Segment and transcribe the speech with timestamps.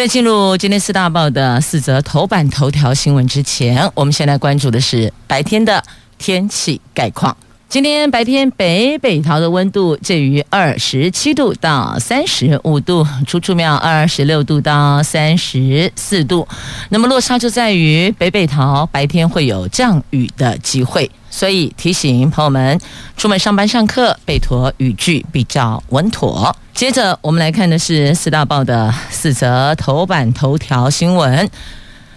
[0.00, 5.84] 在进入今天四大报的四则头版头条新闻之前，我们先来关注的是白天的
[6.16, 7.36] 天气概况。
[7.68, 16.48] 今天白天北北桃的温度介于二十七度到三十五度，竹竹苗二十六度到三十四度。
[16.88, 22.78] 那么落差就在于北北桃白天会有降雨的机会，所以提醒朋友们
[23.16, 26.54] 出门上班上课备妥雨具比较稳妥。
[26.74, 31.50] 接着我们来看的是四大报的四则头版头条新闻。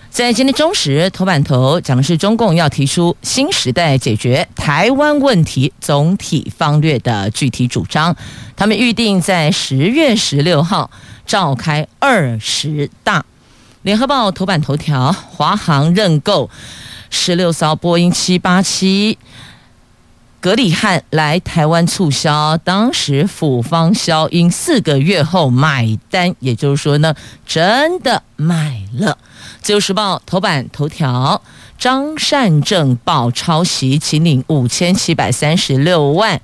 [0.09, 8.15] 在今天中时头版头讲的是中共要提出新时代解决台湾问题总体方略的具体主张，
[8.55, 10.91] 他们预定在十月十六号
[11.25, 13.25] 召开二十大。
[13.81, 16.49] 联合报头版头条：华航认购
[17.15, 19.19] 十六艘波音七八七，
[20.41, 27.13] 格里汉来台湾促销，当时府方销音四个月后买单，也就是说呢，
[27.45, 29.19] 真的买了。
[29.61, 31.39] 自由时报头版头条：
[31.77, 36.41] 张善政报抄袭，请领五千七百三十六万。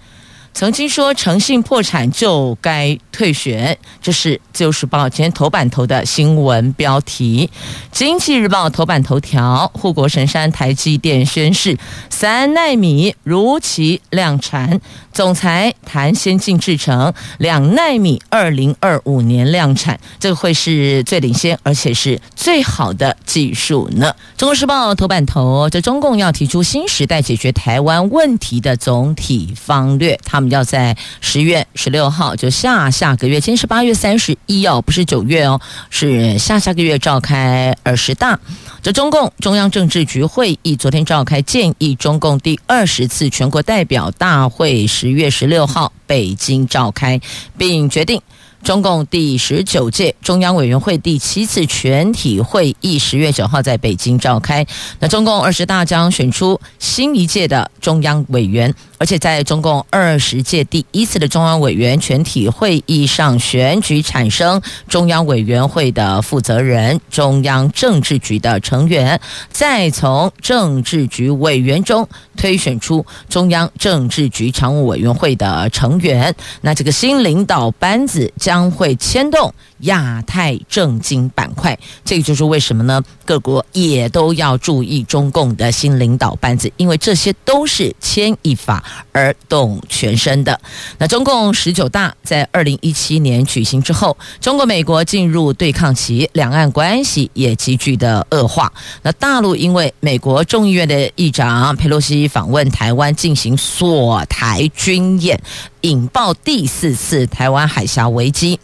[0.53, 7.49] 曾经说诚信破产就该退选，这是《自由时报》今天头版头的新闻标题。
[7.91, 11.77] 《经济日报》头版头条：护国神山台积电宣示
[12.09, 14.81] 三奈米如期量产，
[15.13, 24.13] 总裁谈先进制程，两奈米二零二五年量产，这个会是最领先而且是最好的技术呢。
[24.39, 30.49] 《中国时报》头版头：这中共要提出新时代解决台湾问题的总体方略，他们。
[30.49, 35.61] 要在十月十六号，就下下个月，今天是八月三十一哦，不是九月哦，
[35.91, 38.39] 是下下个月召开二十大。
[38.81, 47.19] 这中共中央政治局会议昨天召开，建议中共第二十次全国代表大会十月十六号北京召开，
[47.57, 48.21] 并决定。
[48.61, 54.67] 中共第十九届中央委员会第七次全体会议十月九号在北京召开。
[54.99, 76.35] 那中共二十大将选出新一届的中央委员，而且在中共二十届第一次的中央委员全体会议上选举产生中央委员会的负责人、中央政治局的成员，再从政治局委员中推选出中央政治局常务委员会的成员。
[76.59, 83.01] 那这个新领导班子将会牵动亚太政经板块，这个就是为什么呢？
[83.25, 90.59] 各国也都要注意中共的新领导班子，因为这些都是牵一发而动全身的。
[90.97, 98.71] 那中共十九大在二零一七年举行之后，中国美国进入对抗期，两岸关系也急剧的恶化。
[99.03, 105.39] 那大陆因为美国众议院的议长佩洛西访问台湾进行锁台军演。
[105.81, 108.59] 引爆第四次台湾海峡危机，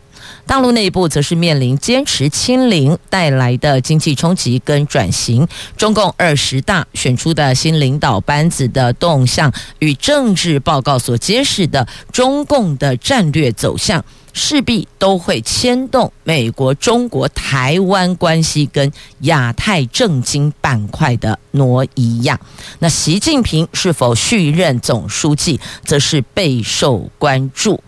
[0.47, 5.47] 大陆内部则是面临坚持清零带来的经济冲击跟转型。
[5.75, 18.91] 中共二十大选出的新领导班子的动向与政治报告所揭示的中共的战略走向，势必都会牵动美国、中国、台湾关系跟
[19.21, 22.39] 亚太政经板块的挪移样。
[22.79, 27.83] 那习近平是否续任总书记，则是备受关注。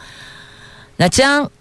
[0.95, 1.51] 那将。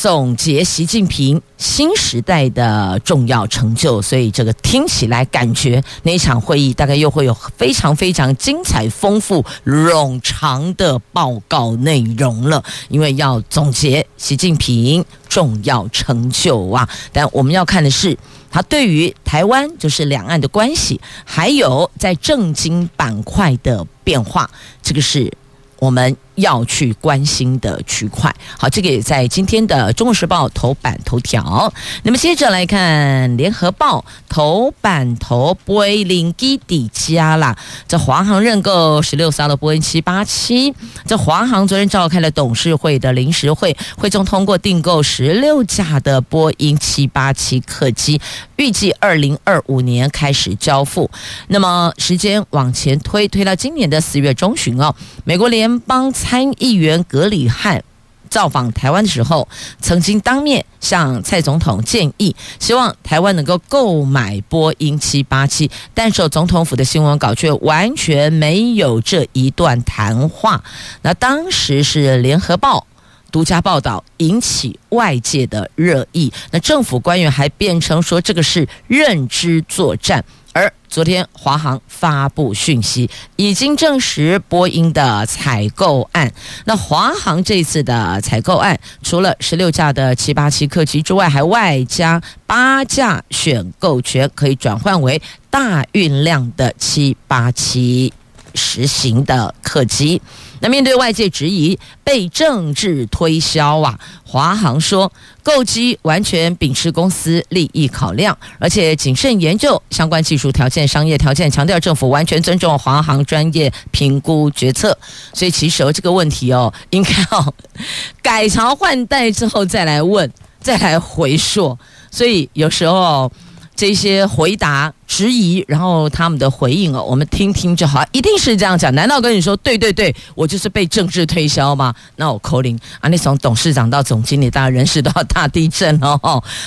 [0.00, 16.88] 总结习近平新时代的重要成就，所以这个听起来感觉那场会议大概又会有非常非常精彩、丰富、冗长的报告内容了，因为要总结习近平重要成就啊。
[17.12, 18.16] 但我们要看的是
[18.52, 24.48] 他对于台湾，就是两岸的关系，还有在政经板块的变化，
[24.80, 25.32] 这个是
[25.80, 26.16] 我们。
[26.38, 31.72] 要去关心的区块，好，这个也在今天的《中国时报》头版头条。
[32.04, 33.98] 那么接着来看《联合报》
[34.28, 37.56] 头版头，波音基底加啦，
[37.88, 40.72] 这华航认购十六艘的波音七八七。
[41.04, 48.20] 这华航昨天召开了董事会的临时会，会中通过订购十六架的波音七八七客机，
[48.56, 51.10] 预计二零二五年开始交付。
[51.48, 54.94] 那么时间往前推，推到今年的四月中旬哦，
[55.24, 56.12] 美国联邦。
[56.28, 57.82] 参议员葛礼汉
[58.28, 59.48] 造访台湾的时候，
[59.80, 70.62] 曾经当面向蔡总统建议，希望台湾能够购买波音七八七，但是总统府的新闻稿却完全没有这一段谈话。
[71.00, 72.86] 那当时是联合报
[73.32, 76.30] 独家报道，引起外界的热议。
[76.50, 80.22] 那政府官员还辩称说，这个是认知作战。
[80.52, 86.32] 而昨天，华航发布讯息，已经证实波音的采购案。
[86.64, 98.12] 那华航这次的采购案，除了十六架的七八七客机之外，还外加八架选购权，可以转换为大运量的七八七
[98.54, 100.20] 实行的客机。
[100.60, 105.12] 那面对外界质疑，被政治推销啊，华航说
[105.48, 114.96] 购机完全秉持公司利益考量，而且谨慎研究相关技术条件、商业条件，强调政府完全尊重华航专业评估决策。
[115.32, 117.54] 所以其实这个问题哦，应该要
[118.20, 120.30] 改朝换代之后再来问，
[120.60, 121.78] 再来回溯。
[122.10, 123.32] 所以有时候。
[123.78, 128.92] 这些回答质疑，然后他们的回应哦，我们听听就好，一定是这样讲。
[128.92, 131.94] 难道跟你说，对对对，我就是被政治推销吗？
[132.16, 133.08] 那我扣零啊！
[133.08, 136.18] 你从董事长到总经理，大家人事都要大地震哦。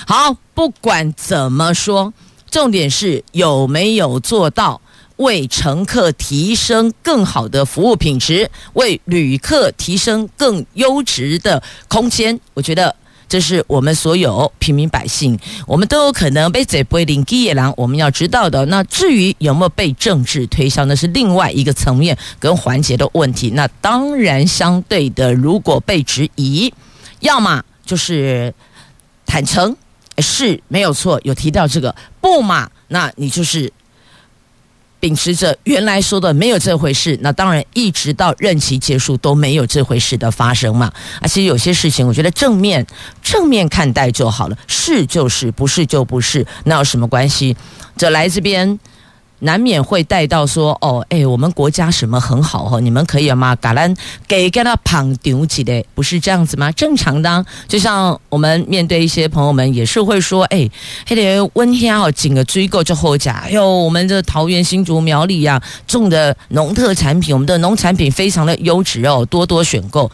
[0.07, 2.13] 好，不管怎么说，
[2.49, 4.79] 重点是有没有做到
[5.17, 12.39] 为乘客提升更好的服务品质，为旅客提升更优质的空间。
[12.53, 12.95] 我觉得。
[13.31, 17.73] 这是我们所有平民百姓，我们都有可能被这波林基野狼。
[17.77, 23.49] 我们要知道的，那至于有没有被政治推销，那是另外一个层面跟环节的问题。
[23.51, 26.73] 那当然，相对的，如果被质疑，
[27.21, 28.53] 要么就是
[29.25, 29.73] 坦诚
[30.17, 33.71] 是没有错，有提到这个，不嘛，那你就是。
[35.01, 40.89] 秉持着原来说的没有这回事，那当然一直到任期结束都没有这回事的发生嘛。
[41.19, 42.85] 而且有些事情，我觉得正面
[43.21, 47.57] 正面看待就好了，是就是，不是就不是，那有什么关系？
[47.97, 48.79] 这来这边。
[49.41, 53.55] 难免会带到说哦，哎，我们国家什么很好哦，你们可以吗？
[53.61, 53.95] 橄榄
[54.27, 56.71] 给给他捧丢起的，不是这样子吗？
[56.71, 60.69] 正常的，就像我们面对一些朋友们也是会说，哎，
[61.05, 70.09] 还得温天好紧个追购就后讲，哎呦，我们的桃园新竹苗栗呀、啊、种的农特产品，我们的农产品非常的优质哦，多多选购。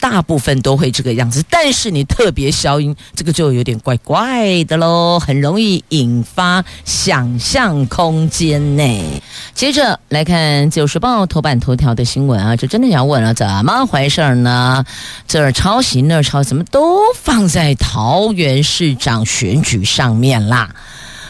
[0.00, 9.22] 大部分都会这个样子，但是你特别消音，这个就有点怪怪的喽，很容易引发想象空间呢。
[9.54, 14.84] 接着来看《九时报》头版头条的新闻啊，就真的想问了，怎么回事呢？
[15.26, 20.74] 这儿抄袭那儿抄，怎么都放在桃园市长选举上面啦？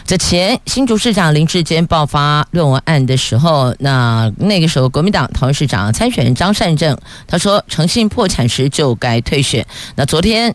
[0.09, 9.67] 之前新竹市长林志坚爆发论文案的时候，那那个时候国民党桃园市长参选人张善政，他说诚信破产时就该退选。
[9.97, 10.55] 那昨天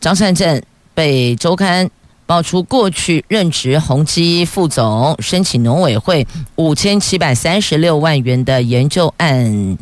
[0.00, 0.62] 张善政
[0.94, 1.90] 被周刊
[2.26, 6.26] 爆出过去任职宏基副总，申请农委会
[6.56, 9.78] 五千七百三十六万元的研究案。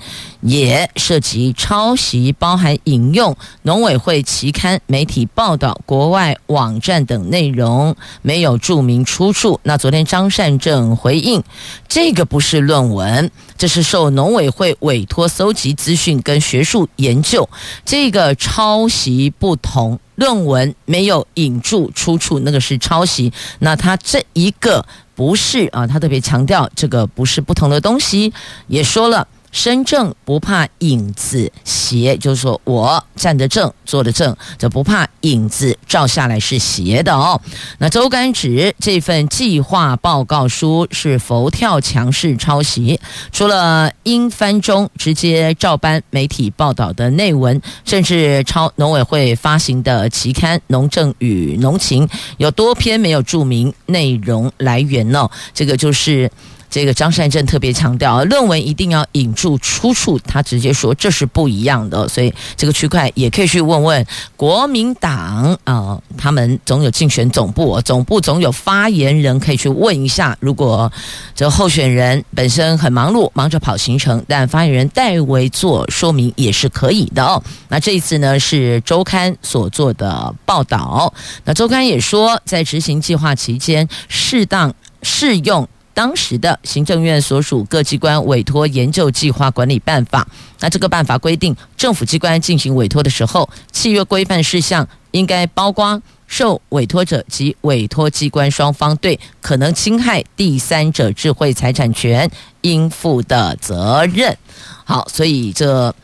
[0.46, 9.58] 也涉及抄袭，包含引用农委会期刊、媒体报道、国外网站等内容，没有注明出处。
[9.62, 11.42] 那昨天张善政回应，
[11.88, 17.48] 这个不是论文，这是受农委会委托搜集资讯跟学术研究。
[17.86, 23.32] 这个抄袭不同，论文没有引注出处，那个是抄袭。
[23.58, 28.32] 那他这一个不是啊，他特别强调这个不是不同的东西，
[28.68, 29.26] 也说了。
[29.54, 37.40] 身正不怕影子斜，就是说我站得正，坐得正，就不怕影子照下来是斜的哦。
[37.78, 42.98] 那周干指这份计划报告书是佛跳墙式抄袭，
[43.30, 52.04] 除了英翻中直接照搬媒体报道的内文，甚至抄农委会发行的期刊《农政与农情》，
[52.38, 55.30] 有多篇没有注明内容来源哦。
[55.54, 56.28] 这个就是。
[56.74, 64.04] 这个张善政特别强调，论文一定要引注出处，他直接说这是不一样的，所以这个区块也可以去问问
[64.36, 70.36] 国民党啊、他们总有竞选总部，总部总有发言人可以去问一下。
[70.40, 70.90] 如果
[71.32, 77.40] 这候选人本身很忙碌，忙着跑行程，但发言人代为做说明也是可以的哦。
[77.68, 81.14] 那这一次呢，是周刊所做的报道，
[81.44, 85.68] 那周刊也说，在执行计划期间，适当适用。
[85.94, 90.26] 当时的行政院所属各机关委托研究计划管理办法，
[90.60, 102.28] 那这个办法规定，政府机关进行委托的时候，契约规范事项应该包括受委托者及委托机关双方对可能侵害第三者智慧财产权
[102.62, 104.36] 应负的责任。
[104.84, 105.94] 好，所以这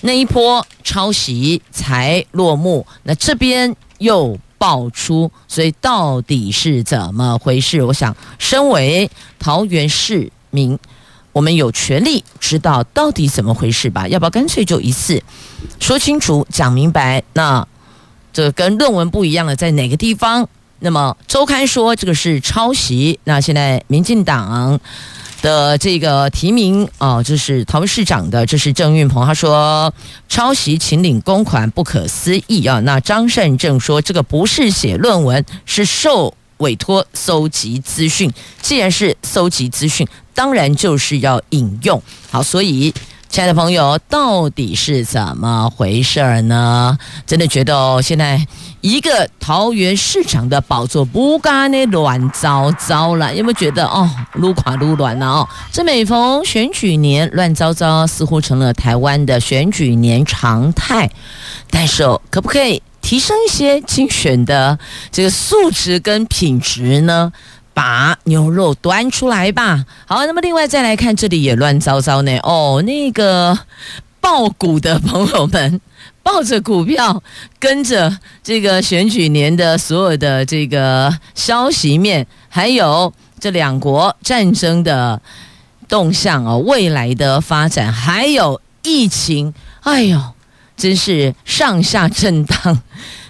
[0.00, 7.82] 那一波抄袭才落幕，那这边又爆出，所以到底是怎么回事？
[7.82, 10.78] 我想，身为桃园市民，
[11.32, 14.06] 我们有权利知道到底怎么回事吧？
[14.08, 15.22] 要不要干脆就一次
[15.80, 17.22] 说清楚、讲明白？
[17.34, 17.66] 那
[18.32, 20.48] 这跟论文不一样的在哪个地方？
[20.80, 24.78] 那么周刊说这个是抄袭，那现在民进党。
[25.42, 29.92] 的这个提名啊，就是桃园市长的，这是郑运鹏，他说
[30.28, 32.80] 抄袭秦岭公款不可思议啊。
[32.80, 38.32] 那张善政说这个不是写论文，是受委托搜集资讯。
[38.60, 42.02] 既然是搜集资讯，当然就是要引用。
[42.30, 42.92] 好，所以。
[43.36, 46.96] 亲爱的朋友，到底是怎么回事呢？
[47.26, 48.46] 真的觉得哦，现在
[48.80, 55.48] 一个桃园市场的宝座不干的乱糟糟了，有没有觉得哦，撸垮撸乱了哦？
[55.70, 61.10] 这每逢选举年，乱糟糟似乎成了台湾的选举年常态。
[61.70, 64.78] 但是哦，可不可以提升一些竞选的
[65.12, 67.30] 这个素质跟品质呢？
[67.76, 69.84] 把牛肉端出来吧。
[70.06, 72.38] 好，那么另外再来看，这里也乱糟糟呢。
[72.38, 73.58] 哦，那个
[74.18, 75.78] 抱股的朋友们，
[76.24, 77.22] 抱着股票，
[77.60, 85.20] 跟着这个选举年的所有的这个消息面，还有这两国战争的
[85.86, 89.52] 动向哦，未来的发展，还有疫情，
[89.82, 90.18] 哎呦，
[90.78, 92.80] 真是上下震荡。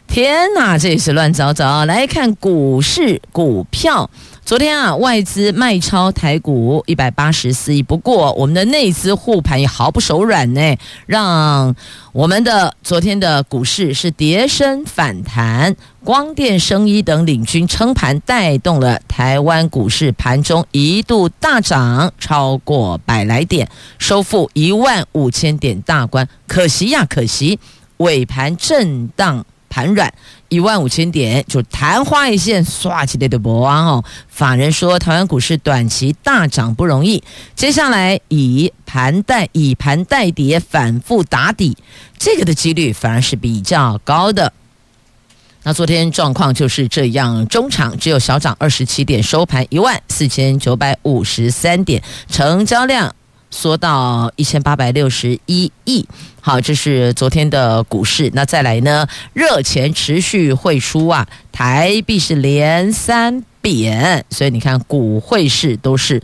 [0.06, 1.84] 天哪，这也是乱糟糟。
[1.84, 4.08] 来看股市股票。
[4.46, 10.76] 昨天啊，外资卖超台股一百八十四亿，不过我们的内资护盘也毫不手软呢，
[11.06, 11.74] 让
[12.12, 15.74] 我们的昨天的股市是跌升反弹，
[16.04, 26.28] 光电、生医等领军撑盘，带动了台湾股市盘中一度大涨超过百来点，收复一万五千点大关。
[26.46, 27.58] 可惜呀，可惜
[27.96, 29.44] 尾盘震荡。
[29.68, 30.12] 盘软
[30.48, 34.04] 一万五千点，就昙花一现，刷起来的博王哦。
[34.28, 37.22] 法人说，台湾股市短期大涨不容易，
[37.54, 41.76] 接下来以盘带以盘带跌，反复打底，
[42.18, 44.52] 这个的几率反而是比较高的。
[45.62, 53.14] 那昨天状况就是这样，中场只有小涨二十七点，收盘一万四千九百五十三点，成交量。
[53.56, 56.06] 缩到一千八百六十一亿，
[56.42, 58.30] 好，这是昨天的股市。
[58.34, 59.06] 那再来呢？
[59.32, 66.22] 热钱持续汇出啊，台币是连三贬，所以你看股汇市都是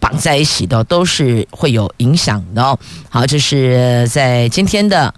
[0.00, 2.78] 绑在一起的，都是会有影响的哦。
[3.10, 5.12] 好，这是在今天的。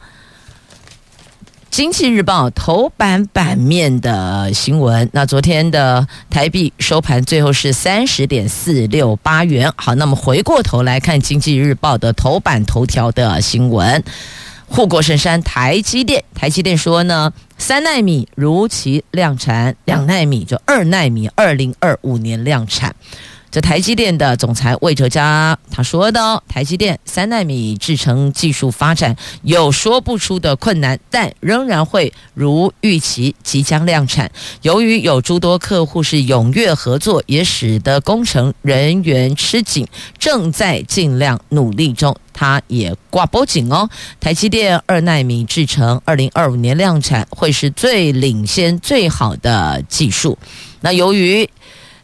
[1.74, 9.72] 经济日报头版版面的新闻，那昨天的台币收盘最后是三十点四六八元。
[9.74, 14.04] 好，那么回过头来看经济日报的头版头条的新闻，
[14.68, 22.94] 护国神山台积电，台积电说呢，三奈米如期量产，两奈米就二奈米，二零二五年量产。
[23.54, 34.28] 这台积电的总裁魏哲嘉他说的，台积电三纳米制程技术发展有说不出的困难，但仍然会如预期即将量产。
[34.62, 39.86] 由于有诸多客户是踊跃合作，也使得工程人员吃紧，
[40.18, 42.16] 正在尽量努力中。
[42.32, 50.36] 他也挂脖紧哦，台积电二纳米制程二零二五年量产会是最领先、最好的技术。
[50.80, 51.48] 那由于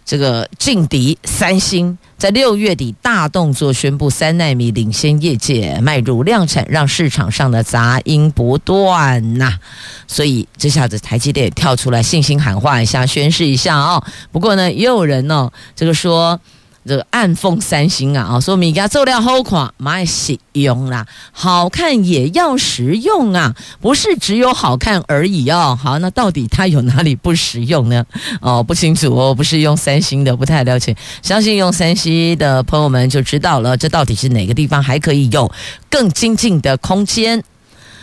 [0.04, 9.58] 这个劲敌三星在六月底大动作宣布三纳米领先业界迈入量产，让市场上的杂音不断呐、
[10.06, 14.02] 所以这下子台积电跳出来信心喊话一下，宣示一下哦。
[14.32, 16.40] 不过呢，也有人呢、哦，这个说。
[16.86, 25.78] 这个暗讽三星啊，啊，说米家做料好看，买实用啦，好看也要实用啊，不是只有好看而已哦。
[25.80, 28.04] 好，那到底它有哪里不实用呢？
[28.40, 30.96] 哦，不清楚哦，不是用三星的，不太了解。
[31.22, 35.50] 相信用三星的朋友们就知道了，这到底是哪个地方还可以有
[35.90, 37.44] 更精进的空间。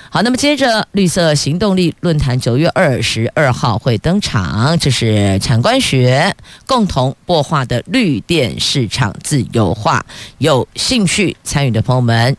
[0.10, 6.34] 好，那么接着绿色行动力论坛九月二十二号会登场，这是产官学
[6.66, 10.06] 共同擘画的绿电市场自由化。
[10.38, 12.36] 有兴趣参与的朋友们，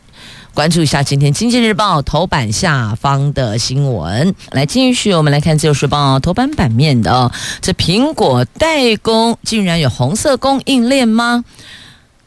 [0.54, 4.34] 关注一下今天经济日报头版下方的新闻。
[4.52, 11.44] 来，继续我们来看自由时报头版版面的哦，这苹果代工竟然有红色供应链吗？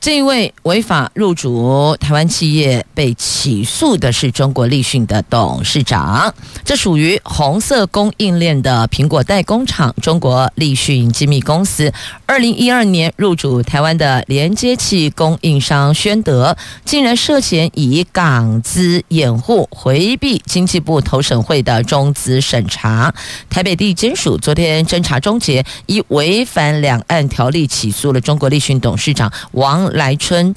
[0.01, 6.33] 这一位违法入主台湾企业被起诉的是中国立讯的董事长，
[6.65, 11.93] 这属于红色供应链的苹果代工厂中国立讯精密公司，
[12.25, 23.13] 二零一二年入主台湾的连接器供应商宣德，竟然涉嫌以港资掩护回避经济部投审会的中资审查，
[23.51, 29.90] 台北地检署昨天侦查终结，以违反两岸条例起诉了中国立讯董事长王。
[29.91, 30.55] 来春，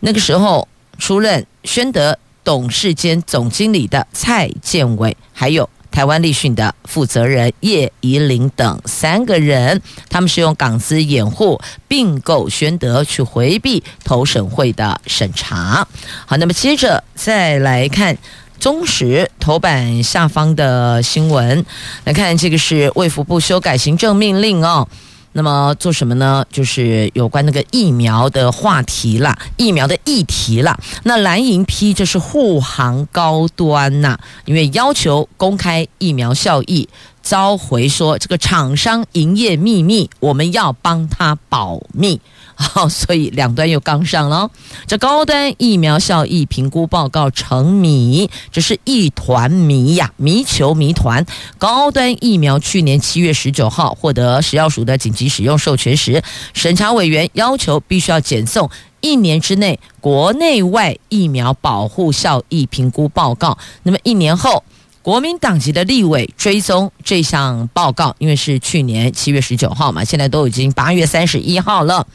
[0.00, 15.86] 那个时候出任宣德董事兼总经理的蔡建伟，还有台湾立讯的负责人叶怡玲等三个人，他们是用港资掩护并购宣德，去回避投审会的审查。
[16.26, 18.18] 好，那么接着再来看
[18.58, 21.64] 中时头版下方的新闻，
[22.04, 24.88] 来看这个是卫福部修改行政命令哦。
[25.36, 26.44] 那么做什么呢？
[26.48, 30.78] 就是有关那个疫苗的话题啦，疫苗的议题啦。
[31.02, 36.88] 那蓝银批这是护航高端呐、因为要求公开疫苗效益，
[37.24, 42.20] 召回说这个厂商营业秘密，我们要帮他保密。
[42.56, 44.48] 好，所以两端又刚上了。
[44.86, 51.26] 这高端疫苗效益评估报告成谜，这是一团谜呀，谜球谜团。
[51.58, 63.58] 高端疫苗去年七月十九号获得食药署的紧急使用授权时，审查委员要求必须要检送一年之内国内外疫苗保护效益评估报告。
[63.82, 64.62] 那么一年后，
[65.04, 72.06] 国民党籍的立委追踪这项报告，因为是去年七月十九号嘛，现在都已经八月三十一号了。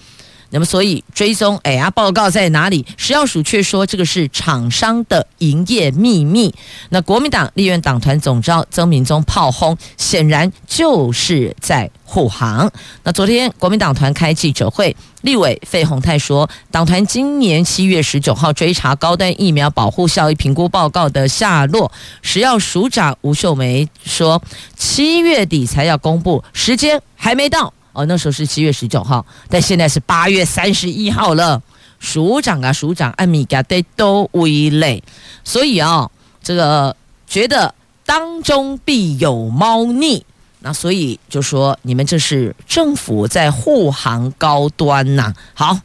[0.52, 2.86] 那么，所以追踪，哎呀，报告在哪里？
[2.98, 6.54] 食药署却说这个是厂商的营业秘密。
[6.90, 12.72] 那国民党立院党团总召曾铭宗炮轰，显然就是在护航。
[13.04, 21.92] 那昨天国民党团开记者会，立委费鸿泰说，党团今年七月十九号追查高端疫苗保护效益评估报告的下落。
[22.24, 24.42] 食药署长吴秀梅说，
[24.76, 27.72] 七月底才要公布，时间还没到。
[27.94, 31.62] 哦，那时候是七月十九号，但现在是八月三十一号了。
[32.00, 35.04] 署长啊，署长，阿米加得都为累，
[35.44, 36.96] 所以啊、哦，这个
[37.28, 40.26] 觉得当中必有猫腻，
[40.60, 45.78] 那所以就说你们这是政府在护航高端呐、好，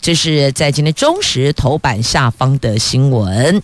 [0.00, 3.62] 这是在今天中时头版下方的新闻。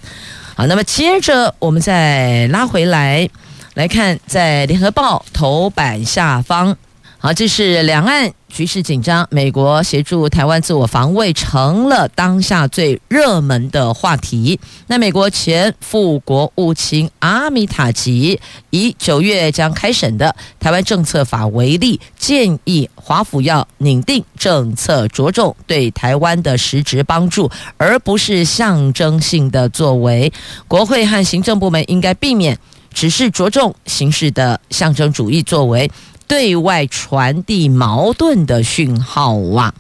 [0.54, 3.28] 好，那么接着我们再拉回来
[3.74, 6.76] 来看，在联合报头版下方。
[7.20, 14.60] 好，这是两岸局势紧张，美国协助台湾自我防卫成了当下最热门的话题。
[14.86, 18.38] 那美国前副国务卿阿米塔吉
[18.70, 30.32] 以九月将开审的台湾政策法为例，建议华府要拟定政策，着重对台湾的实质帮助，而不是象征性的作为。
[30.68, 32.56] 国会和行政部门应该避免
[32.94, 35.90] 只是着重形式的象征主义作为。
[36.28, 39.74] 对外传递矛盾的讯号啊！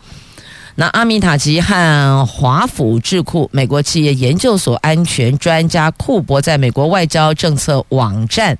[0.76, 8.56] 那阿米塔吉和华府智库美国企业研究所安全专家库伯在美国外交政策网站《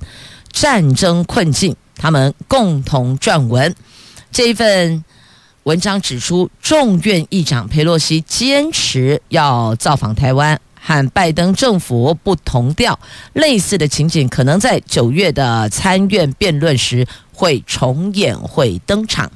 [0.52, 3.74] 战争困境》，他们共同撰文。
[4.30, 5.04] 这一份
[5.62, 10.60] 文章指出，众院议长佩洛西坚持要造访台湾。
[10.80, 12.98] 和拜登政府不同调，
[13.32, 19.30] 类似的情景可能在九月的参院辩论时会重演，会登场。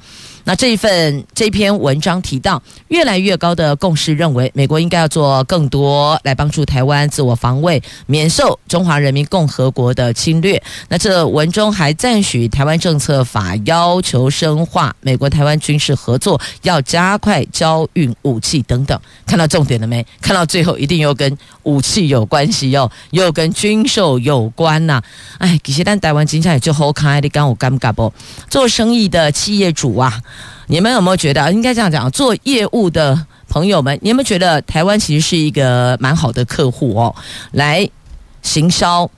[0.45, 10.61] 那这一份这篇文章提到，越来越高的共识认为，美国应该要做更多来帮助台湾自我防卫，免受中华人民共和国的侵略。
[10.89, 18.99] 那这文中还赞许台湾政策法要求深化美国台湾军事合作，要加快交运武器等等。
[19.25, 20.05] 看到重点了没？
[20.21, 25.03] 看到最后一定又跟武器有关系哟，又跟军售有关呐、啊。
[25.37, 28.11] 哎，其实咱台湾经济也就好看，你讲我尴尬不？
[28.49, 30.21] 做生意的企业主啊。
[30.67, 32.09] 你们有没有觉得应该这样讲？
[32.11, 37.15] 做业务的朋友们，你们觉得台湾其实是一个蛮好的客户哦？
[37.51, 37.87] 来
[38.41, 39.09] 行销，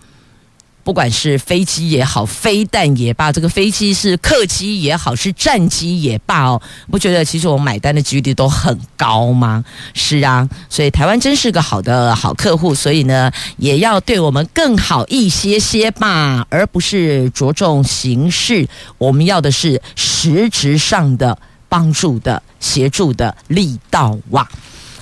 [0.86, 9.66] 不管是飞机也好，飞弹也罢，这个飞机是客机也好，是战机也罢哦，不觉得其实我们买单的几率都很高吗？
[9.94, 18.68] 是啊，所以台湾真是个好的好客户，所以呢，也要对我们更好一些些吧，而不是着重形式。
[18.98, 21.38] 我们要的是实质上的。
[21.68, 24.48] 帮助的、协助的力道哇！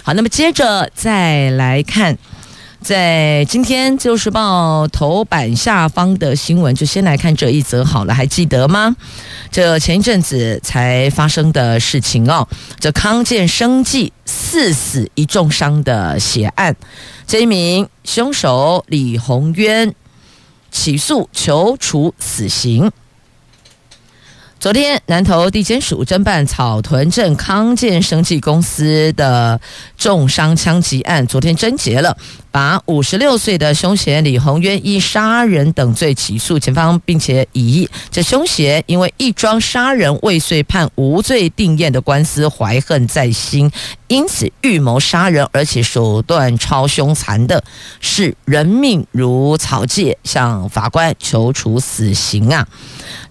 [0.01, 2.17] 好，那么接着再来看，
[2.83, 8.93] 在今天《自由时报》头版下方的新闻，就先来看这一则好了，还记得吗？
[9.49, 12.45] 这前一阵子才发生的事情哦，
[12.79, 14.11] 这康健生技。
[14.25, 16.75] 四死一重伤的血案，
[17.25, 19.93] 这一名凶手李宏渊
[20.69, 22.91] 起诉求处死刑。
[24.59, 29.59] 昨天，南投地检署侦办草屯镇康健生技公司的
[29.97, 32.15] 重伤枪击案，昨天侦结了。
[32.53, 43.71] 把五十六岁的凶嫌李鸿渊以杀人等罪起诉，检方并且以这凶嫌因为一桩杀人未遂判无罪定谳的官司怀恨在心，
[44.07, 47.63] 因此预谋杀人，而且手段超凶残的，
[47.99, 52.67] 视人命如草芥，向法官求处死刑啊！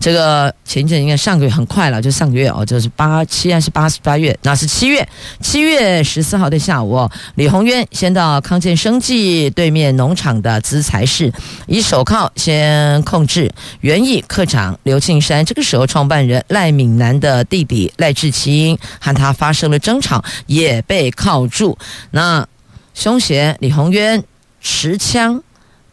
[0.00, 5.08] 这个前阵应该上个月很快了，就上个月哦，就是八七还是八八月，那是七月
[5.40, 9.11] 七月十四号的下午哦，李鸿渊先到康健生计。
[9.50, 11.32] 对面农场的资材室，
[11.66, 15.44] 以手铐先控制园艺课长刘庆山。
[15.44, 21.76] 这个时候，创办人赖敏南的弟弟赖志清和他发生了争吵，也被铐住。
[22.10, 22.46] 那
[22.94, 24.22] 凶嫌李鸿渊
[24.60, 25.42] 持枪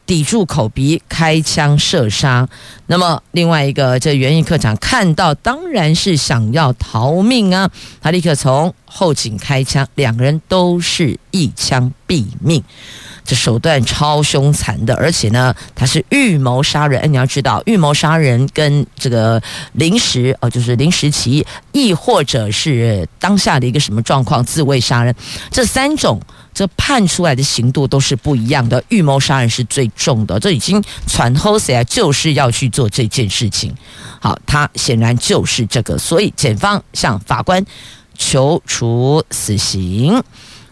[0.05, 2.47] 抵住口鼻，开枪射杀。
[2.87, 7.69] 那么另外一个这园艺课长看到，当然是想要逃命啊，
[8.01, 12.63] 他立刻从后颈开枪，两个人都是一枪毙命。
[13.29, 16.99] 这手段超凶残的，而且呢，他是预谋杀人。
[16.99, 19.39] 哎，你要知道，预谋杀人跟这个
[19.73, 25.13] 临时哦，就是临时起意，亦或者是当下的一个什么状况自卫杀人，
[25.51, 26.19] 这三种
[26.55, 28.83] 这判出来的刑度都是不一样的。
[28.89, 33.71] 预谋杀人是最重的，这已经传后来就是要去做这件事情。
[34.19, 37.63] 好，他显然就是这个，所以检方向法官
[38.17, 40.19] 求处死刑。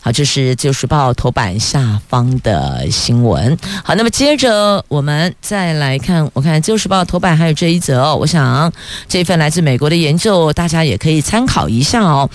[0.07, 3.57] 好，这是《旧时报》头版下方的新闻。
[3.83, 8.15] 好，那么接着我们再来看，我看《旧时报》头版还有这一则。
[8.15, 8.71] 我想
[9.09, 12.29] 这份来自美国的研究，大家也可以参考一下哦。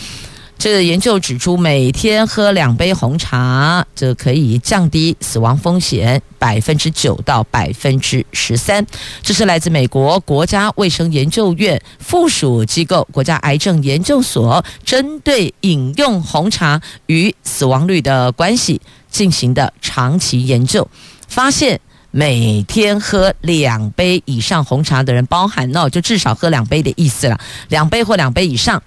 [0.62, 8.86] 这研究指出，每天喝两杯红茶，这可以降低死亡风险百分之九到百分之十三。
[9.24, 20.88] 这是来自美国国家卫生研究院附属机构国家癌症研究所针对饮用红茶与死亡率的关系进行的长期研究，
[21.26, 21.80] 发现
[22.12, 28.80] 每天喝两杯以上红茶的人，包含哦，就至少喝两杯的意思了，两杯或两杯以上。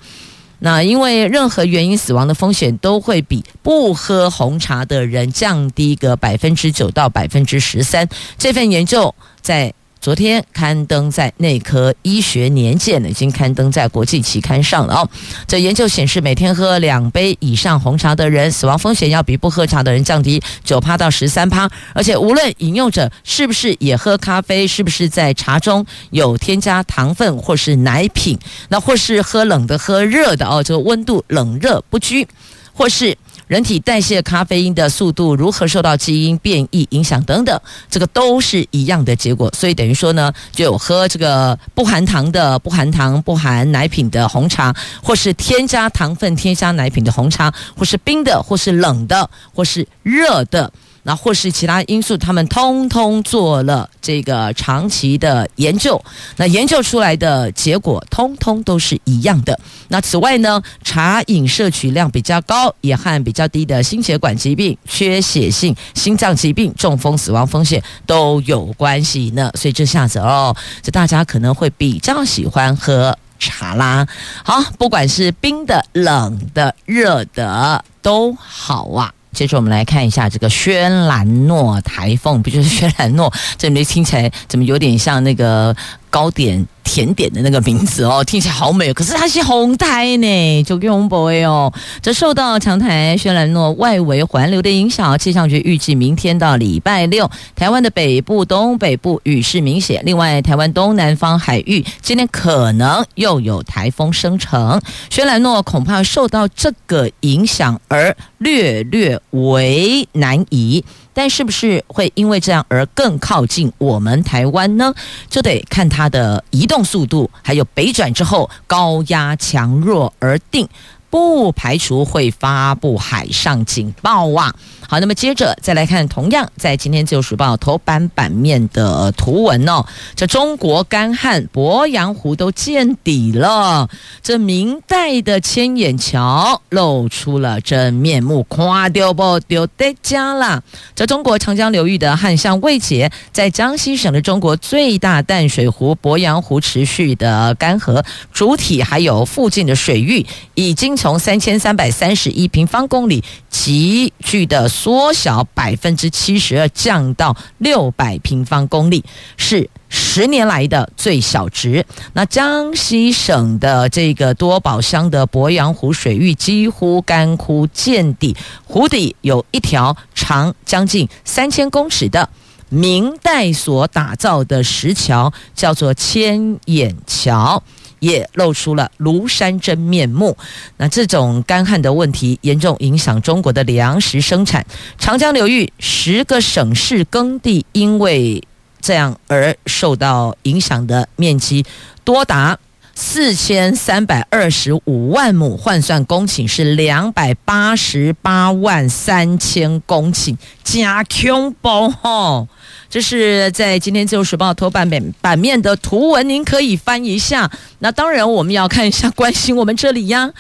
[0.60, 8.08] 那因为任何原因死亡的风险都会比不喝红茶的人降低个百分之九到百分之十三。
[8.38, 9.74] 这份研究在
[10.06, 15.10] 昨天刊登在《内科医学年鉴》已经刊登在国际期刊上了哦。
[15.48, 21.68] 这研究显示，每天喝两杯以上红茶的人，死亡风险要比不喝茶的人降低九趴到十三趴。
[21.96, 28.38] 而且，无论饮用者是不是也喝咖啡，是不是在茶中有添加糖分或是奶品，
[28.70, 32.28] 那或是喝冷的、喝热的哦，这个温度冷热不拘，
[32.76, 33.18] 或是。
[33.48, 37.62] 人体代谢咖啡因的速度如何受到基因变异影响等等，
[37.92, 39.54] 这个都是一样的结果。
[39.56, 50.74] 所以等于说呢，就有喝这个不含糖的、不含糖、不含奶品的红茶，或是添加糖分、添加奶品的红茶，或是冰的，或是冷的，或是热的。
[51.08, 56.04] 那或是其他因素，他们通通做了这个长期的研究，
[56.36, 59.58] 那研究出来的结果通通都是一样的。
[59.90, 69.52] 那此外呢，茶饮摄取量比较高，也和比较低的心血管疾病、缺血性心脏疾病、中风死亡风险都有关系呢。
[69.54, 74.08] 所以这下子哦，这大家可能会比较喜欢喝茶啦。
[74.44, 79.14] 好，不管是冰的、冷的、热的都好啊。
[79.36, 83.32] 接着我们来看一下这个轩岚诺台风，不就是轩岚诺？
[83.58, 85.76] 这没听起来怎么有点像那个
[86.10, 86.66] 糕点？
[86.86, 91.74] 甜点的那个名字哦，听起来好美，可是它是红台呢，就用不会哦。
[92.02, 100.02] 这受到强台轩兰诺外围环流的影响，气象局预计明天到礼拜六，台湾的北部、东北部雨势明显。
[100.06, 110.86] 另外，台湾东南方海域今天可能又有台风生成，轩岚诺恐怕受到这个影响而略略为南移。
[111.16, 114.94] 但是不是会因为这样而更靠近我们台湾呢？
[115.30, 120.68] 就得看它的移动速度，还有北转之后高压强弱而定。
[121.16, 124.54] 不排除会发布海上警报啊！
[124.88, 133.90] 好，那么接着再来看，同样在今天《自由时报》头版版面的图文哦，这中国干旱，鄱阳湖都见底了。
[134.22, 140.62] 这明代的千眼桥露出了真面目，夸丢不丢得家了。
[140.96, 150.24] 这中国长江流域的旱象未解，在江西省的中国最大淡水湖鄱阳湖持续的干涸，主体还有附近的水域
[150.54, 159.06] 已经从三千三百三十一平方公里急剧的缩小百分之七十二，降到六百平方公里，
[159.38, 161.86] 是十年来的最小值。
[162.14, 172.28] 那江西省的这个多宝乡的鄱阳湖水域几乎干枯见底，湖底有一条长将近三千公尺的。
[172.70, 177.62] 明代所打造的石桥叫做千眼桥，
[178.06, 180.38] 也露出了庐山真面目。
[180.78, 184.64] 那这种干旱的问题严重影响中国的粮食生产。
[185.00, 188.44] 长江流域十个省市耕地因为
[188.80, 191.66] 这样而受到影响的面积
[192.04, 192.60] 多达。
[192.98, 202.48] 四千三百二十五万亩，换算公顷是两百八十八万三千公顷，加恐怖吼！
[202.90, 207.52] 这是在今天《自由时报》头版版版面的图文，您可以翻一下。
[207.80, 210.32] 那当然，我们要看一下，关心我们这里呀，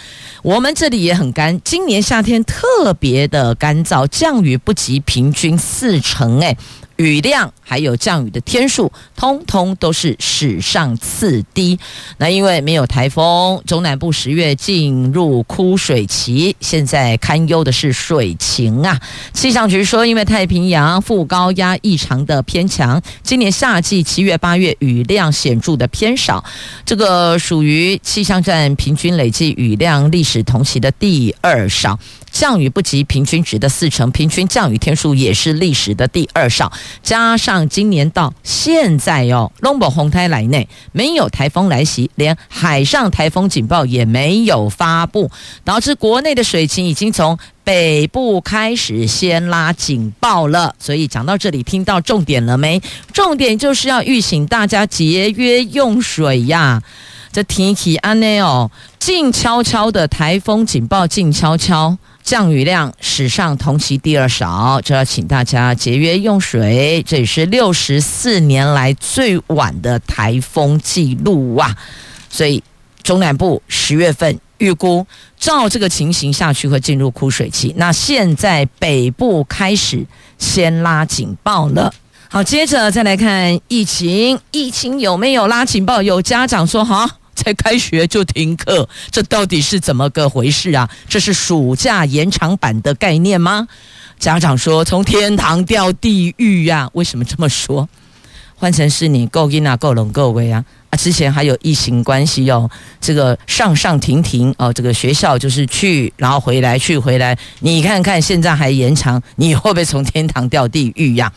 [0.41, 6.55] 我们这里也很干，今年夏天特别的干燥，降雨不及平均四成，哎。
[6.97, 11.77] 雨量还有降雨的天数，通通都是史上次低。
[12.17, 18.99] 那因为没有台风，中南部十月进入枯水期，现在堪忧的是水情啊。
[19.33, 26.43] 气象局说，因为太平洋副高压异常的偏强，今年夏季七月八月雨量显著的偏少，
[26.85, 31.99] 这个属于气象站平均累计雨量历史同期的第二少。
[32.31, 36.69] 降雨不及平均值的四成，平均降雨天数也是历史的第二少。
[37.03, 45.29] 加上今年到现在哟，龙宝红台来内没有台风来袭，连海上台风警报也没有发布，
[45.63, 50.75] 导致国内的水情已经从北部开始先拉警报了。
[50.79, 52.81] 所以讲到这里，听到重点了没？
[53.13, 56.81] 重点就是要预醒大家节约用水呀。
[57.31, 61.97] 这天气安内哦，静悄悄的台风警报，静悄悄。
[62.25, 67.03] 降雨量史上同期第二少，这要请大家节约用水。
[67.05, 71.77] 这也是六十四年来最晚的台风记录啊！
[72.27, 72.63] 所以
[73.03, 75.05] 中南部十月份预估
[75.37, 77.71] 照这个情形下去会进入枯水期。
[77.77, 80.03] 那现在北部开始
[80.39, 81.93] 先拉警报了。
[82.27, 86.01] 好，接着再来看疫情，疫情有没有拉警报？
[86.01, 87.07] 有家长说哈。
[87.35, 90.89] 才开学就停课，这到底是怎么个回事啊？
[91.07, 93.67] 这是暑假延长版的概念吗？
[94.17, 96.89] 家长说从天堂掉地狱呀、啊？
[96.93, 97.87] 为什么这么说？
[98.55, 100.63] 换成是你够阴啊，够冷够威啊！
[100.95, 111.31] 之前还有疫情关系哦，这个上上停停哦，这个学校就是去然后回来去回来，你看看现在还延长，你会不会从天堂掉地狱呀？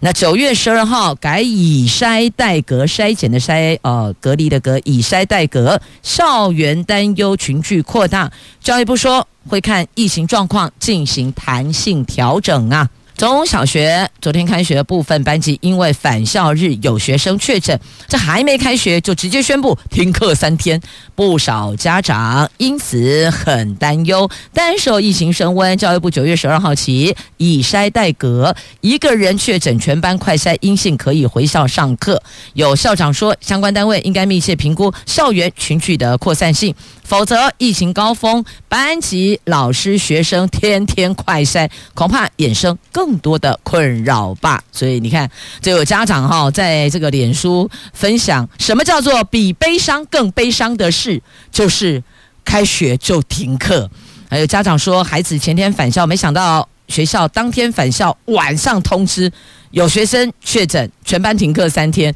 [0.00, 8.30] 那九月十二号改以筛代隔，筛检的筛，呃，隔离的隔，以筛代隔，校园担忧群聚扩大，
[8.62, 12.88] 教育部说会看疫情状况进行弹性调整啊。
[13.16, 20.78] 中小学昨天开学部分班级，因为返校日有学生确诊，这还没开学就直接宣布停课三天，
[21.14, 24.28] 不少家长因此很担忧。
[24.52, 32.22] 单手疫情升温，教育部九月十二号起以筛代隔，一个人确诊全班快筛阴性可以回校上课。
[32.52, 36.74] 有校长说，相关单位应该密切评估校园群聚的扩散性。
[37.02, 44.60] 否则，疫情高峰，班级、老师、学生天天快筛，恐怕衍生更更多的困扰吧。
[44.72, 52.02] 所以你看，就有家长哈，在这个脸书分享，什么叫做比悲伤更悲伤的事，就是
[52.44, 53.88] 开学就停课。
[54.28, 59.30] 还有家长说，孩子前天返校，没想到学校当天返校，晚上通知
[59.70, 62.12] 有学生确诊，全班停课三天。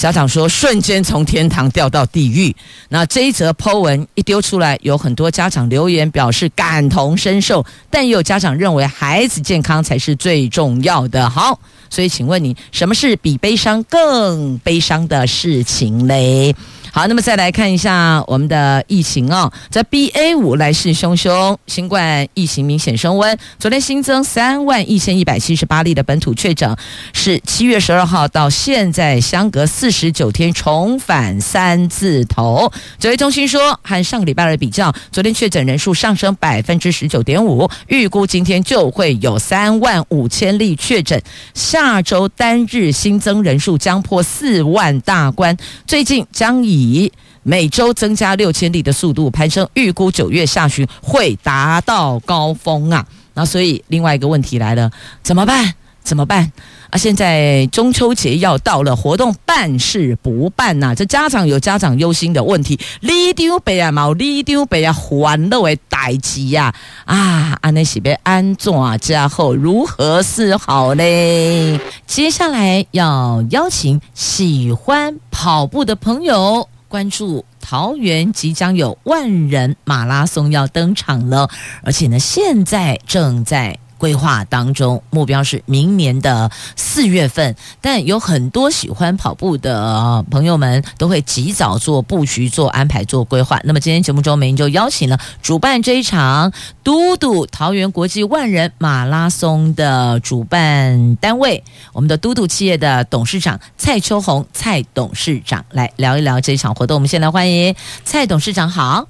[0.00, 2.56] 家长说，瞬间从天堂掉到地狱。
[2.88, 11.28] 那这一则 po 文一丢出来，有很多家长留言表示感同身受，但也有家长认为孩子健康才是最重要的。
[11.28, 11.60] 好，
[11.90, 16.56] 所以请问你，什么是比悲伤更悲伤的事情嘞？
[16.92, 23.38] 好，那么再来看一下我们的疫情哦，在 BA 五来势汹汹，新冠疫情明显升温。
[23.60, 26.76] 昨天新增三万一千一百七十八例的本土确诊，
[27.12, 32.72] 是七月十二号到现在相隔四十九天重返三字头。
[32.98, 41.22] 指挥中心说，和上个礼拜的比较，昨天确诊人数上升百分之十九点五，预估今天就会有三万五千例确诊，
[41.54, 47.12] 下周单日新增人数将破四万大关，最近将以以
[47.42, 53.06] 每周增加六千例的速度攀升，预估九月下旬会达到高峰啊！
[53.34, 54.90] 那所以另外一个问题来了，
[55.22, 55.74] 怎么办？
[56.02, 56.50] 怎么办
[56.90, 56.98] 啊？
[56.98, 67.56] 现在中秋节要到了，活动办是不办呐、这家长有家长忧心的问题，你丢北啊毛，你丢北啊还乐为代志呀啊！
[67.60, 71.78] 安尼是被安怎家后如何是好嘞？
[72.06, 81.48] 接下来要邀请喜欢跑步的朋友关注桃园即将有万人马拉松要登场了，
[81.82, 83.78] 而且呢，现在正在。
[84.00, 93.60] 规划当中，目标是明年的四月份，但有很多喜欢跑步的朋友们都会及早做布局、做安排、做规划。
[93.64, 96.50] 那么今天节目中，美英就邀请了主办这一场
[96.82, 106.94] 嘟嘟桃园国际万人马拉松的主办单位，我们的嘟嘟企业的董事长蔡秋红蔡董事长来聊一聊这一场活动。
[106.94, 109.06] 我们先来欢迎蔡董事长，好，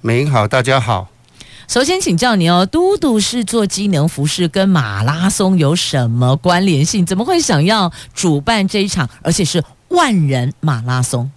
[0.00, 1.15] 美英好，大家好。
[1.68, 7.04] 首先请教你哦，嘟嘟是做机能服饰，跟马拉松有什么关联性？
[7.04, 11.28] 怎么会想要主办这一场，而且是万人马拉松？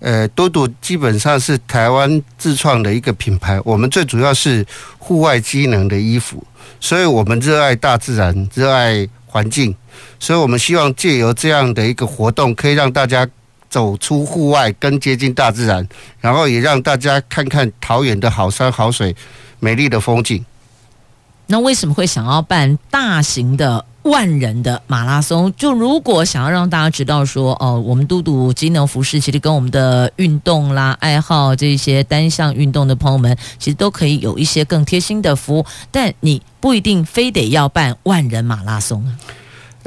[0.00, 4.66] 呃，嘟嘟基本上是台湾自创的一个品牌，我们最主要是
[4.98, 6.44] 户外机能的衣服，
[6.80, 9.74] 所以我们热爱大自然，热爱环境，
[10.18, 13.26] 所以我们希望借由这样的一个活动，可以让大家。
[13.68, 15.86] 走出户外，更接近大自然，
[16.20, 19.14] 然后也让大家看看桃园的好山好水、
[19.60, 20.44] 美丽的风景。
[21.46, 25.50] 那为什么会想要办大型的万人的马拉松？
[25.56, 35.64] 就如果想要让大家知道说，哦，我们嘟嘟机能服饰其实跟我们的运动啦、爱好这些单项运动的朋友们，其实都可以有一些更贴心的服务。
[35.90, 39.02] 但你不一定非得要办万人马拉松。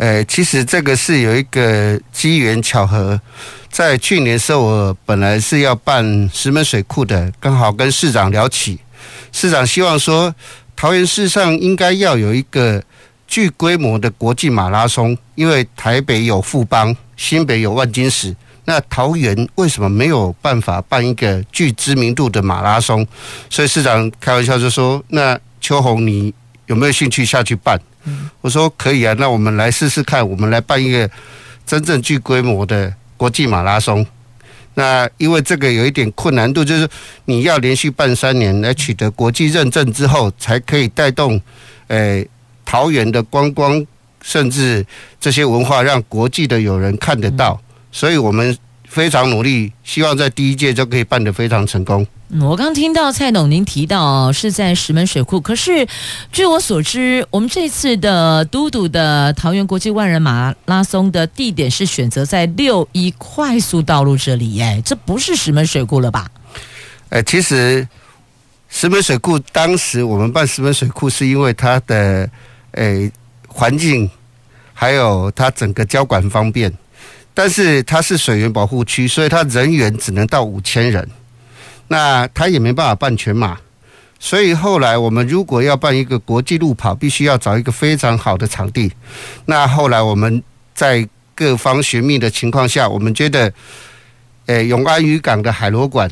[0.01, 3.21] 呃，其实这个是有一个机缘巧合。
[3.69, 8.79] 在去年时候，我本来是要办石门水库的，刚好跟市长聊起，
[9.31, 10.33] 市长希望说，
[10.75, 12.81] 桃园市上应该要有一个
[13.27, 18.35] 具规模的国际马拉松，因为台北有富邦，新北有万金石，
[18.65, 23.05] 那桃园为什么没有办法办一个具知名度的马拉松？
[23.51, 26.33] 所以市长开玩笑就说：“那秋红，你
[26.65, 27.79] 有没有兴趣下去办？”
[28.41, 31.09] 我说：“可以啊，那我们来试试看，我们来办一个
[31.65, 34.03] 真正具规模的。”国际马拉松，
[34.73, 36.89] 那因为这个有一点困难度，就是
[37.25, 41.39] 你要连续办三年来取得国际认证之后，才可以带动，
[41.89, 42.27] 诶，
[42.65, 43.85] 桃园的观光，
[44.23, 44.83] 甚至
[45.19, 47.61] 这些文化，让国际的友人看得到，
[47.91, 48.57] 所以我们
[48.91, 52.05] 非常努力，希望在第一届就可以办得非常成功。
[52.41, 55.87] 我刚听到蔡董您提到是在石门水库，可是
[56.29, 66.27] 据我所知，我们这次的嘟嘟的桃园国际万人马拉松的地点是选择在六一快速道路这里，哎，这不是石门水库了吧？
[67.07, 67.87] 哎，其实
[68.67, 72.29] 石门水库当时我们办石门水库是因为它的
[72.73, 73.09] 哎
[73.47, 74.09] 环境，
[74.73, 76.73] 还有它整个交管方便，
[77.33, 81.09] 但是它是水源保护区，所以它人员只能到五千人。
[81.87, 83.57] 那它也没办法办全马，
[84.17, 88.89] 所以后来我们如果要办一个国际路跑，必须要找一个非常好的场地。
[89.45, 90.41] 那后来我们
[90.73, 93.51] 在各方寻觅的情况下，我们觉得，
[94.45, 96.09] 诶，永安渔港的海螺馆，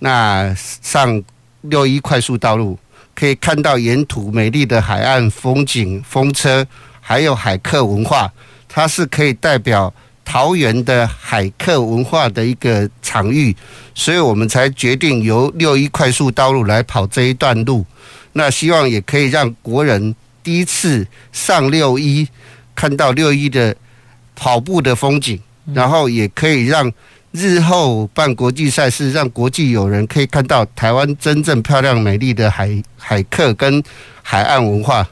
[0.00, 1.22] 那上
[1.62, 2.78] 六一快速道路
[3.14, 6.66] 可以看到沿途美丽的海岸风景、风车，
[7.00, 8.30] 还有海客文化，
[8.68, 9.94] 它是可以代表。
[10.30, 13.52] 桃园的海客文化的一个场域，
[13.96, 17.84] 所以我们才决定由六一快速道路来跑这一段路。
[18.34, 20.14] 那希望也可以让国人
[20.44, 22.28] 第一次上六一，
[22.76, 23.74] 看到六一的
[24.36, 25.36] 跑步的风景，
[25.74, 26.92] 然后也可以让
[27.32, 33.82] 日后办国际赛事，让国际友人可以看到台湾真正漂亮美丽的海海客跟
[34.22, 35.04] 海岸文化。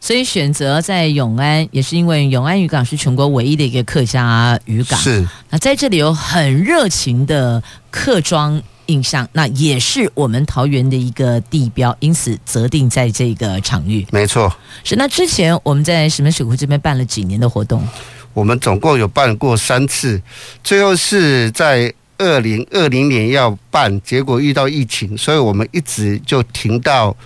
[0.00, 4.98] 所以选择在永安，也是因为永安渔港是全国唯一的一个客家渔港。
[5.00, 14.06] 是，那在这里有很热情的客庄印象，那也是我们桃园的一个地标，因此择定在这个场域。
[14.12, 14.54] 没错。
[14.84, 17.82] 是，那之前我们在石门水库这边办了几年的活动？
[18.32, 20.22] 我们总共有办过三次，
[20.62, 27.16] 最后是在二零二零年要办，结果遇到疫情，所以我们一直就停到。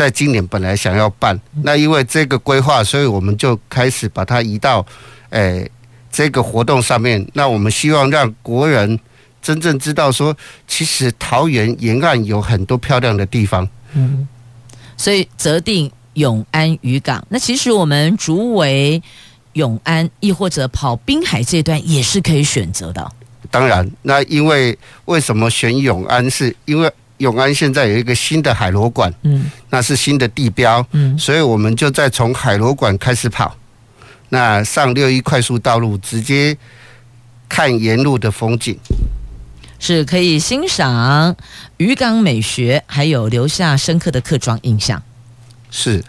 [0.00, 4.80] 在今年本来想要办，那因为这个规划，所以我们就开始把它移到，
[5.28, 5.70] 诶、欸，
[6.10, 7.22] 这个活动上面。
[7.34, 8.98] 那我们希望让国人
[9.42, 10.34] 真正知道说，
[10.66, 13.68] 其实桃园沿岸有很多漂亮的地方。
[13.92, 14.26] 嗯，
[14.96, 17.22] 所以择定永安渔港。
[17.28, 19.02] 那其实我们竹围
[19.52, 23.06] 永安，亦或者跑滨海这段也是可以选择的。
[23.50, 26.30] 当然，那因为为什么选永安？
[26.30, 26.90] 是因为
[27.20, 33.54] 永安现在有一个新的海螺馆，嗯，那是新的地标，嗯，所以我们就再从海螺馆开始跑，
[34.30, 36.56] 那上六一快速道路，直接
[37.46, 38.78] 看沿路的风景，
[39.78, 41.36] 是可以欣赏
[41.76, 45.02] 渔港美学，还有留下深刻的客庄印象。
[45.70, 46.02] 是，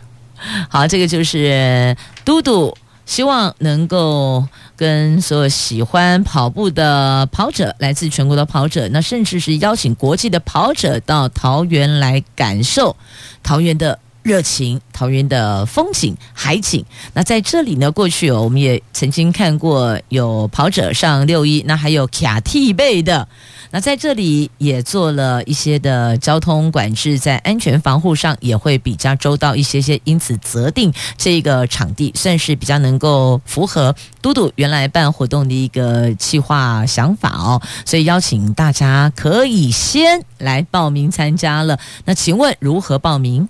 [0.70, 2.76] 好，这个就是嘟嘟。
[3.03, 4.47] 希望能够
[4.82, 12.96] 跟所有喜欢跑步的跑者，来自全国的跑者，那甚至是邀请国际的跑者到桃园来感受
[13.44, 16.86] 桃园的热情、桃园的风景、海景。
[17.13, 23.28] 那在这里呢，过去哦，我们也曾经看过有跑者上六一，那还有卡替背的。
[23.74, 41.80] 那在这里也做了一些的交通管制，在安全防护上也会比较周到一些些，因此择定这个场地算是比较能够符合嘟嘟原来办活动的一个企划想法哦，所以邀请大家可以先来报名参加了。
[42.03, 43.47] 那请问如何报名？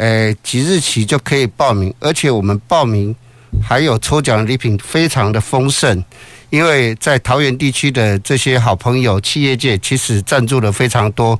[0.00, 3.14] 呃，即日起就可以报名，而且我们报名
[3.62, 6.02] 还有抽奖礼品非常的丰盛。
[6.48, 11.38] 因为在桃园地区的这些好朋友，企业界其实赞助了非常多，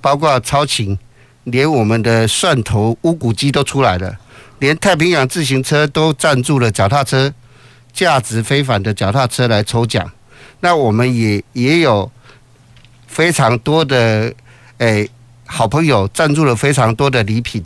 [0.00, 0.98] 包括超勤，
[1.44, 4.18] 连我们的蒜头乌骨鸡都出来了，
[4.58, 7.32] 连太平洋自行车都赞助了脚踏车，
[7.92, 10.10] 价值非凡的脚踏车来抽奖。
[10.58, 12.10] 那我们也也有
[13.06, 14.34] 非常多的
[14.78, 15.08] 诶
[15.46, 17.62] 好朋友赞助了非常多的礼品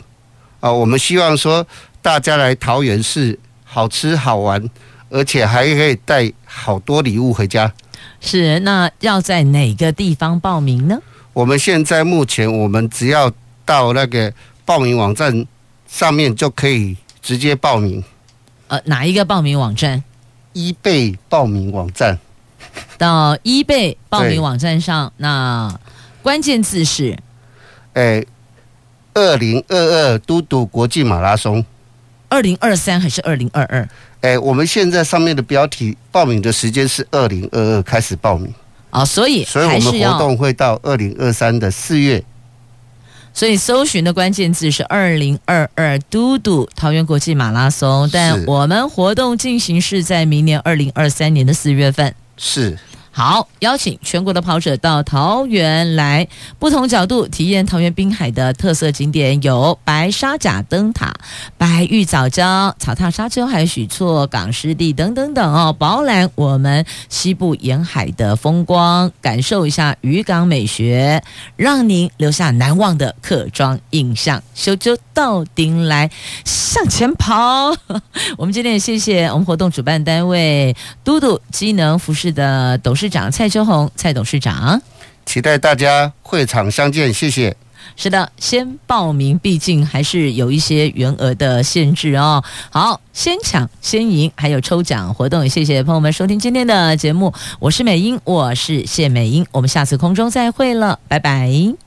[0.59, 0.71] 啊。
[0.71, 1.65] 我们希望说
[2.01, 4.69] 大家来桃园市好吃好玩。
[5.09, 7.71] 而且还可以带好多礼物回家。
[8.19, 10.99] 是，那要在哪个地方报名呢？
[11.31, 13.31] 我们现在目前，我们只要
[13.63, 14.33] 到那个
[14.65, 15.47] 报名网站
[15.87, 18.03] 上面就可以直接报名。
[18.67, 20.03] 呃，哪一个报名网站
[20.53, 22.19] ？eBay 报名网站。
[22.97, 25.79] 到 eBay 报名网站上，那
[26.21, 27.17] 关键字是：
[27.93, 28.25] 哎，
[29.17, 31.65] 二零二二嘟嘟国际马拉松。
[32.29, 33.89] 二零二三还是二零二二？
[34.21, 38.53] 哎，我们现在上面的标题报名的时间是二零二二开始报名
[38.91, 42.23] 啊，所以所以我们活动会到二零二三的四月，
[43.33, 52.77] 所以搜寻的关键字是二零二二嘟嘟桃园国际马拉松，但我们活动进行是在明年二零二三年的四月份，是。
[53.17, 56.27] 好，邀请全国的跑者到桃园来，
[56.59, 61.11] 不同角度体验桃园滨海的特色景点，有白沙甲灯塔、
[61.57, 71.23] 白玉藻礁、草踏沙丘、还有许厝港湿地等等等哦，饱览我们西部沿海的风光，感受一下渔港美学，
[71.55, 74.43] 让您留下难忘的客庄印象。
[74.53, 76.11] 修就到顶来，
[76.45, 77.73] 向前跑。
[78.37, 84.81] 我们今天也谢谢我们活动主办单位嘟嘟机能服饰的董事长蔡秋红，蔡董事长，
[85.25, 87.55] 期待大家会场相见，谢谢。
[87.95, 92.43] 是的，先报名，毕竟还是有一些员额的限制哦。
[92.69, 95.47] 好，先抢先赢，还有抽奖活动。
[95.49, 101.86] 谢谢朋友们收听今天的节目，我是美英，我是谢美英，我们下次空中再会了，拜拜。